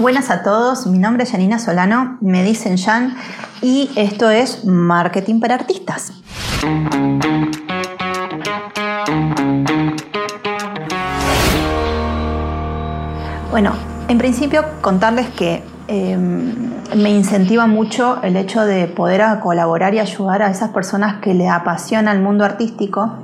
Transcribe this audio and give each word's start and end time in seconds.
Buenas 0.00 0.30
a 0.30 0.42
todos, 0.42 0.86
mi 0.86 0.96
nombre 0.96 1.24
es 1.24 1.30
Janina 1.30 1.58
Solano, 1.58 2.16
me 2.22 2.42
dicen 2.42 2.78
Jan 2.78 3.16
y 3.60 3.90
esto 3.96 4.30
es 4.30 4.64
Marketing 4.64 5.40
para 5.40 5.56
Artistas. 5.56 6.14
Bueno, 13.50 13.74
en 14.08 14.16
principio 14.16 14.64
contarles 14.80 15.28
que 15.28 15.62
em, 15.86 16.54
me 16.96 17.10
incentiva 17.10 17.66
mucho 17.66 18.22
el 18.22 18.36
hecho 18.36 18.64
de 18.64 18.86
poder 18.86 19.22
colaborar 19.40 19.92
y 19.92 19.98
ayudar 19.98 20.40
a 20.40 20.50
esas 20.50 20.70
personas 20.70 21.20
que 21.20 21.34
le 21.34 21.50
apasiona 21.50 22.10
el 22.12 22.22
mundo 22.22 22.46
artístico, 22.46 23.18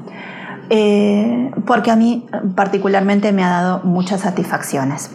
eh, 0.68 1.52
porque 1.66 1.90
a 1.90 1.96
mí 1.96 2.26
particularmente 2.54 3.32
me 3.32 3.44
ha 3.44 3.62
dado 3.62 3.80
muchas 3.84 4.20
satisfacciones. 4.20 5.10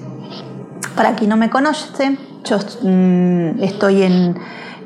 Para 0.95 1.15
quien 1.15 1.29
no 1.29 1.37
me 1.37 1.49
conoce, 1.49 2.17
yo 2.43 2.57
mm, 2.57 3.63
estoy 3.63 4.03
en, 4.03 4.35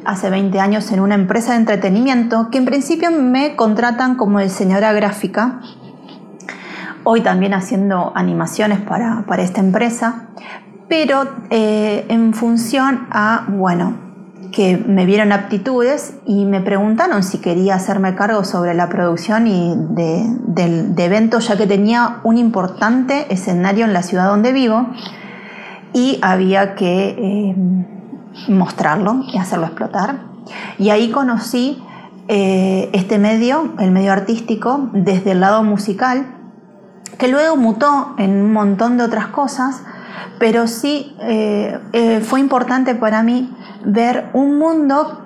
hace 0.05 0.29
20 0.29 0.59
años 0.59 0.91
en 0.91 0.99
una 0.99 1.15
empresa 1.15 1.53
de 1.53 1.59
entretenimiento 1.59 2.49
que 2.51 2.59
en 2.59 2.65
principio 2.65 3.11
me 3.11 3.55
contratan 3.55 4.15
como 4.15 4.39
diseñadora 4.39 4.93
gráfica, 4.93 5.61
hoy 7.03 7.21
también 7.21 7.53
haciendo 7.53 8.11
animaciones 8.15 8.79
para, 8.79 9.23
esta 9.39 9.61
empresa, 9.61 10.27
pero 10.87 11.23
eh, 11.49 12.05
en 12.09 12.33
función 12.33 13.07
a, 13.09 13.45
bueno, 13.49 14.05
que 14.51 14.77
me 14.77 15.05
vieron 15.05 15.31
aptitudes 15.31 16.15
y 16.25 16.45
me 16.45 16.61
preguntaron 16.61 17.23
si 17.23 17.39
quería 17.39 17.75
hacerme 17.75 18.15
cargo 18.15 18.43
sobre 18.43 18.73
la 18.73 18.87
producción 18.89 19.47
y 19.47 19.75
de, 19.75 20.23
de 20.47 21.03
eventos, 21.03 21.47
ya 21.47 21.57
que 21.57 21.67
tenía 21.67 22.19
un 22.23 22.37
importante 22.37 23.33
escenario 23.33 23.85
en 23.85 23.93
la 23.93 24.03
ciudad 24.03 24.27
donde 24.27 24.53
vivo 24.53 24.87
y 25.95 26.19
había 26.21 26.75
que 26.75 27.15
eh, 27.17 27.55
mostrarlo 28.49 29.23
y 29.31 29.37
hacerlo 29.37 29.65
explotar. 29.65 30.19
Y 30.77 30.89
ahí 30.89 31.09
conocí 31.09 31.81
eh, 32.27 32.89
este 32.91 33.17
medio, 33.17 33.73
el 33.79 33.91
medio 33.91 34.11
artístico, 34.11 34.89
desde 34.91 35.31
el 35.31 35.39
lado 35.39 35.63
musical, 35.63 36.25
que 37.17 37.29
luego 37.29 37.55
mutó 37.55 38.13
en 38.17 38.31
un 38.41 38.51
montón 38.51 38.97
de 38.97 39.05
otras 39.05 39.27
cosas, 39.27 39.83
pero 40.37 40.67
sí 40.67 41.15
eh, 41.21 42.21
fue 42.25 42.41
importante 42.41 42.93
para 42.93 43.23
mí 43.23 43.55
ver 43.85 44.29
un 44.33 44.59
mundo 44.59 45.21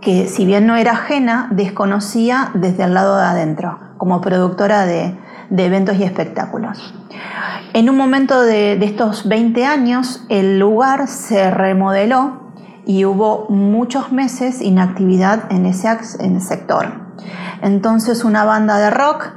que 0.00 0.28
si 0.28 0.46
bien 0.46 0.66
no 0.66 0.76
era 0.76 0.92
ajena, 0.92 1.48
desconocía 1.50 2.52
desde 2.54 2.84
el 2.84 2.94
lado 2.94 3.18
de 3.18 3.24
adentro, 3.24 3.78
como 3.98 4.22
productora 4.22 4.86
de, 4.86 5.14
de 5.50 5.66
eventos 5.66 5.96
y 5.96 6.04
espectáculos. 6.04 6.94
En 7.72 7.88
un 7.90 7.96
momento 7.96 8.40
de, 8.42 8.72
estos 8.84 9.28
20 9.28 9.64
años, 9.64 10.24
el 10.28 10.58
lugar 10.58 11.06
se 11.08 11.50
remodeló 11.50 12.52
y 12.86 13.04
hubo 13.04 13.46
muchos 13.48 14.10
meses 14.10 14.60
inactividad 14.60 15.52
en 15.52 15.66
ese, 15.66 15.88
en 16.18 16.36
el 16.36 16.42
sector. 16.42 16.92
Entonces 17.62 18.24
una 18.24 18.44
banda 18.44 18.78
de 18.78 18.90
rock 18.90 19.28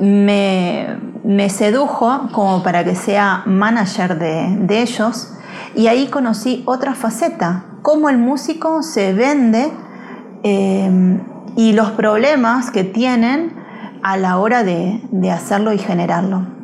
me, 0.00 1.48
sedujo 1.50 2.28
como 2.32 2.62
para 2.62 2.84
que 2.84 2.94
sea 2.94 3.42
manager 3.46 4.18
de, 4.18 4.82
ellos 4.82 5.32
y 5.74 5.88
ahí 5.88 6.06
conocí 6.06 6.62
otra 6.66 6.94
faceta, 6.94 7.64
cómo 7.82 8.08
el 8.08 8.18
músico 8.18 8.82
se 8.82 9.12
vende 9.12 9.72
eh, 10.42 11.20
y 11.56 11.72
los 11.72 11.90
problemas 11.90 12.70
que 12.70 12.84
tienen 12.84 13.63
a 14.04 14.16
la 14.16 14.38
hora 14.38 14.62
de 14.62 15.30
hacerlo 15.32 15.72
y 15.72 15.78
generarlo. 15.78 16.54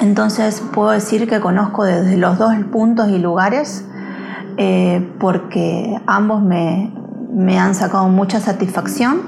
Entonces 0.00 0.62
puedo 0.72 0.90
decir 0.90 1.28
que 1.28 1.40
conozco 1.40 1.84
desde 1.84 2.16
los 2.16 2.38
dos 2.38 2.54
puntos 2.72 3.10
y 3.10 3.18
lugares 3.18 3.84
eh, 4.56 5.14
porque 5.18 6.00
ambos 6.06 6.42
me, 6.42 6.90
han 7.58 7.74
sacado 7.74 8.08
mucha 8.08 8.40
satisfacción 8.40 9.20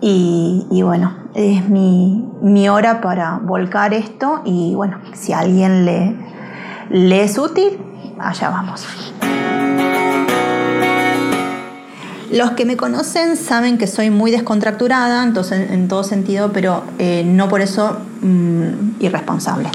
y, 0.00 0.82
bueno, 0.82 1.14
es 1.34 1.68
mi, 1.68 2.68
hora 2.68 3.00
para 3.00 3.38
volcar 3.38 3.94
esto 3.94 4.42
y 4.44 4.74
bueno, 4.74 4.98
si 5.12 5.32
a 5.32 5.38
alguien 5.40 5.84
le, 5.84 6.16
le 6.90 7.22
es 7.22 7.38
útil, 7.38 7.78
allá 8.18 8.50
vamos. 8.50 8.84
Los 12.30 12.52
que 12.52 12.64
me 12.64 12.76
conocen 12.76 13.36
saben 13.36 13.76
que 13.76 13.86
soy 13.86 14.10
muy 14.10 14.30
descontracturada, 14.30 15.22
entonces 15.22 15.70
en 15.70 15.88
todo 15.88 16.04
sentido, 16.04 16.52
pero 16.52 16.82
eh, 16.98 17.24
no 17.26 17.48
por 17.48 17.60
eso 17.60 17.98
mm, 18.22 19.00
irresponsable. 19.00 19.70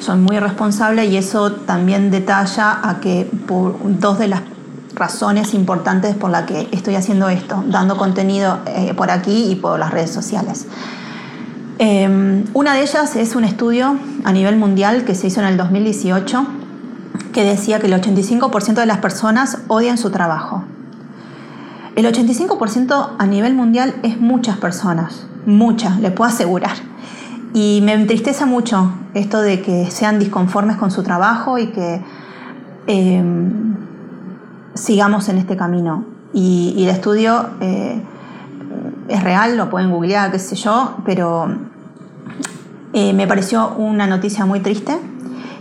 Soy 0.00 0.18
muy 0.18 0.36
irresponsable 0.36 1.06
y 1.06 1.16
eso 1.16 1.52
también 1.52 2.10
detalla 2.10 2.80
a 2.82 3.00
que 3.00 3.28
por 3.46 3.76
dos 3.98 4.18
de 4.18 4.28
las 4.28 4.42
razones 4.94 5.54
importantes 5.54 6.14
por 6.14 6.30
las 6.30 6.44
que 6.44 6.68
estoy 6.72 6.94
haciendo 6.94 7.28
esto, 7.28 7.62
dando 7.66 7.96
contenido 7.96 8.60
eh, 8.66 8.94
por 8.94 9.10
aquí 9.10 9.50
y 9.50 9.56
por 9.56 9.78
las 9.78 9.90
redes 9.90 10.10
sociales. 10.10 10.66
Em, 11.78 12.44
una 12.52 12.74
de 12.74 12.82
ellas 12.82 13.16
es 13.16 13.34
un 13.34 13.44
estudio 13.44 13.96
a 14.24 14.32
nivel 14.32 14.56
mundial 14.56 15.04
que 15.04 15.14
se 15.14 15.28
hizo 15.28 15.40
en 15.40 15.46
el 15.46 15.56
2018 15.56 16.46
que 17.32 17.44
decía 17.44 17.78
que 17.78 17.86
el 17.86 17.94
85% 17.94 18.74
de 18.74 18.86
las 18.86 18.98
personas 18.98 19.58
odian 19.68 19.96
su 19.96 20.10
trabajo. 20.10 20.64
El 21.96 22.06
85% 22.06 23.16
a 23.18 23.26
nivel 23.26 23.54
mundial 23.54 23.96
es 24.02 24.20
muchas 24.20 24.58
personas, 24.58 25.26
muchas, 25.44 25.98
le 26.00 26.10
puedo 26.10 26.30
asegurar. 26.30 26.76
Y 27.52 27.80
me 27.82 27.94
entristece 27.94 28.46
mucho 28.46 28.92
esto 29.12 29.40
de 29.40 29.60
que 29.60 29.90
sean 29.90 30.20
disconformes 30.20 30.76
con 30.76 30.92
su 30.92 31.02
trabajo 31.02 31.58
y 31.58 31.68
que 31.68 32.00
em, 32.86 33.74
sigamos 34.74 35.28
en 35.28 35.38
este 35.38 35.56
camino. 35.56 36.04
Y, 36.32 36.84
el 36.84 36.90
estudio 36.90 37.50
eh, 37.60 38.00
es 39.08 39.24
real, 39.24 39.56
lo 39.56 39.68
pueden 39.68 39.90
googlear, 39.90 40.30
qué 40.30 40.38
sé 40.38 40.54
yo, 40.54 40.94
pero 41.04 41.48
eh, 42.92 43.12
me 43.12 43.26
pareció 43.26 43.74
una 43.76 44.06
noticia 44.06 44.46
muy 44.46 44.60
triste 44.60 44.96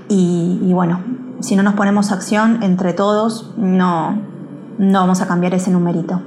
y, 0.08 0.60
y, 0.62 0.74
bueno, 0.74 1.02
si 1.40 1.56
no 1.56 1.64
nos 1.64 1.74
ponemos 1.74 2.12
acción 2.12 2.62
entre 2.62 2.94
todos, 2.94 3.52
no, 3.58 4.29
no 4.80 5.02
vamos 5.02 5.22
a 5.22 5.28
cambiar 5.28 5.54
ese 5.54 5.70
numerito. 5.70 6.22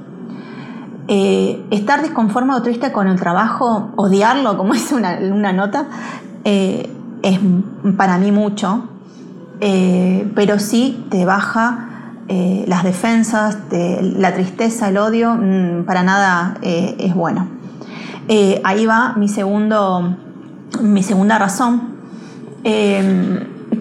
Eh, 1.09 1.65
estar 1.71 2.01
disconforme 2.01 2.53
o 2.53 2.61
triste 2.61 2.93
con 2.93 3.07
el 3.07 3.19
trabajo, 3.19 3.91
odiarlo, 3.97 4.57
como 4.57 4.73
es 4.75 4.91
una, 4.93 5.51
nota, 5.51 5.87
eh, 6.45 6.89
es 7.23 7.39
para 7.97 8.17
mí 8.17 8.31
mucho, 8.31 8.85
eh, 9.59 10.31
pero 10.35 10.59
sí 10.59 11.05
te 11.09 11.25
baja 11.25 11.89
las 12.65 12.83
defensas, 12.83 13.59
la 13.69 14.33
tristeza, 14.33 14.89
el 14.89 14.97
odio, 14.97 15.35
mm, 15.35 15.83
para 15.85 16.01
nada 16.01 16.57
es 16.63 17.13
bueno. 17.13 17.47
ahí 18.63 18.85
va 18.87 19.13
mi, 19.17 19.27
segundo, 19.27 20.15
mi 20.81 21.03
segunda 21.03 21.37
razón 21.37 21.93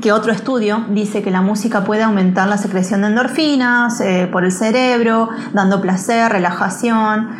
que 0.01 0.13
otro 0.13 0.33
estudio 0.33 0.85
dice 0.91 1.23
que 1.23 1.31
la 1.31 1.43
música 1.43 1.85
puede 1.85 2.03
aumentar 2.03 2.49
la 2.49 2.59
secreción 2.59 3.03
de 3.03 3.09
endorfinas 3.09 4.01
eh, 4.01 4.29
por 4.31 4.45
el 4.45 4.53
cerebro, 4.53 5.29
dando 5.53 5.81
placer, 5.81 6.31
relajación. 6.31 7.31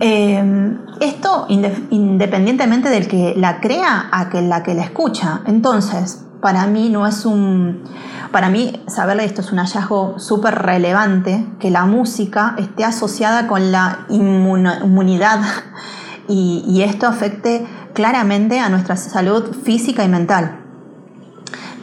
Eh, 0.00 0.76
esto 1.00 1.46
independientemente 1.48 2.88
del 2.88 3.06
que 3.06 3.34
la 3.36 3.60
crea 3.60 4.08
a 4.10 4.28
que 4.28 4.42
la 4.42 4.62
que 4.62 4.74
la 4.74 4.82
escucha. 4.82 5.42
Entonces, 5.46 6.24
para 6.40 6.66
mí 6.66 6.88
no 6.90 7.06
es 7.06 7.24
un... 7.24 7.84
Para 8.32 8.48
mí, 8.48 8.82
saberle 8.88 9.24
esto 9.24 9.40
es 9.40 9.52
un 9.52 9.58
hallazgo 9.58 10.18
súper 10.18 10.56
relevante, 10.56 11.46
que 11.60 11.70
la 11.70 11.86
música 11.86 12.56
esté 12.58 12.84
asociada 12.84 13.46
con 13.46 13.70
la 13.70 14.06
inmunidad 14.08 15.40
y, 16.28 16.64
y 16.66 16.82
esto 16.82 17.06
afecte 17.06 17.64
claramente 17.92 18.58
a 18.58 18.68
nuestra 18.68 18.96
salud 18.96 19.54
física 19.62 20.04
y 20.04 20.08
mental. 20.08 20.63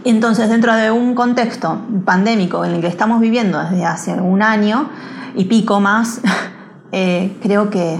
Entonces, 0.03 0.49
dentro 0.49 0.73
de 0.75 0.89
un 0.89 1.13
contexto 1.13 1.77
pandémico 2.05 2.65
en 2.65 2.71
el 2.71 2.81
que 2.81 2.87
estamos 2.87 3.21
viviendo 3.21 3.59
desde 3.59 3.85
hace 3.85 4.13
un 4.13 4.41
año 4.41 4.89
y 5.35 5.45
pico 5.45 5.79
más, 5.79 6.21
eh, 6.91 7.37
creo 7.41 7.69
que 7.69 7.99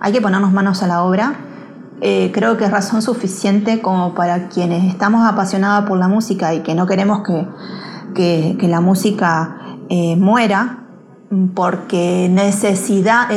hay 0.00 0.12
que 0.12 0.22
ponernos 0.22 0.52
manos 0.52 0.82
a 0.82 0.86
la 0.86 1.04
obra. 1.04 1.34
Eh, 2.00 2.30
creo 2.32 2.56
que 2.56 2.64
es 2.64 2.70
razón 2.70 3.02
suficiente 3.02 3.82
como 3.82 4.14
para 4.14 4.48
quienes 4.48 4.84
estamos 4.84 5.26
apasionados 5.26 5.86
por 5.86 5.98
la 5.98 6.08
música 6.08 6.54
y 6.54 6.60
que 6.60 6.74
no 6.74 6.86
queremos 6.86 7.22
que, 8.14 8.56
la 8.62 8.80
música 8.80 9.58
eh, 9.90 10.16
muera, 10.16 10.84
porque 11.54 12.28
necesidad, 12.30 13.28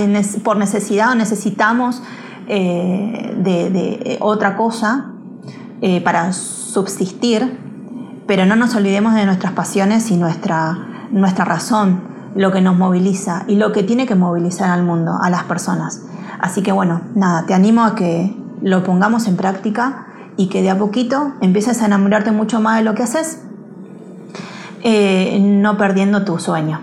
por 0.44 0.56
necesidad 0.58 1.14
necesitamos 1.16 2.02
de, 2.48 4.18
otra 4.22 4.56
cosa 4.56 5.12
para 6.04 6.32
subsistir 6.32 7.71
pero 8.32 8.46
no 8.46 8.56
nos 8.56 8.76
olvidemos 8.76 9.14
de 9.14 9.26
nuestras 9.26 9.52
pasiones 9.52 10.10
y 10.10 10.16
nuestra, 10.16 10.88
nuestra 11.12 11.44
razón, 11.44 12.02
lo 12.34 12.50
que 12.54 12.62
nos 12.62 12.78
moviliza 12.78 13.44
y 13.46 13.58
lo 13.58 13.74
que 13.74 13.84
tiene 13.84 14.06
que 14.06 14.16
movilizar 14.16 14.70
al 14.70 14.84
mundo, 14.84 15.20
a 15.22 15.30
las 15.30 15.44
personas. 15.44 16.04
Así 16.40 16.62
que 16.64 16.72
bueno, 16.72 17.02
nada, 17.14 17.46
te 17.46 17.54
animo 17.54 17.84
a 17.84 17.94
que 17.94 18.34
lo 18.62 18.86
pongamos 18.86 19.28
en 19.28 19.36
práctica 19.36 20.08
y 20.38 20.48
que 20.48 20.62
de 20.62 20.70
a 20.70 20.78
poquito 20.78 21.34
empieces 21.42 21.82
a 21.82 21.88
enamorarte 21.88 22.32
mucho 22.32 22.62
más 22.62 22.78
de 22.78 22.86
lo 22.86 22.96
que 22.96 23.04
haces. 23.04 23.42
eh, 24.82 25.38
no 25.42 25.78
perdiendo 25.78 26.24
tu 26.24 26.40
sueño. 26.40 26.80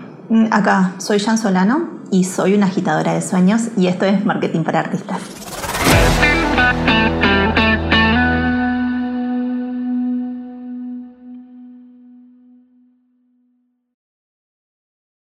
Acá 0.51 0.93
soy 0.99 1.17
Jan 1.17 1.39
Solano 1.39 1.89
y 2.11 2.25
soy 2.25 2.53
una 2.53 2.67
agitadora 2.67 3.13
de 3.13 3.23
sueños 3.23 3.69
y 3.75 3.87
esto 3.87 4.05
es 4.05 4.23
Marketing 4.23 4.63
para 4.63 4.81
Artistas. 4.81 5.19